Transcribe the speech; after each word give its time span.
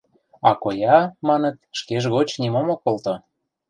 А 0.49 0.51
коя, 0.63 0.97
маныт, 1.27 1.57
шкеж 1.79 2.03
гоч 2.13 2.29
нимом 2.41 2.67
ок 2.73 2.79
колто. 2.85 3.13